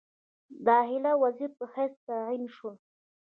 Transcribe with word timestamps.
داخله 0.67 1.11
وزیر 1.23 1.51
په 1.57 1.65
حیث 1.73 1.95
تعین 2.07 2.43
شول. 2.55 2.75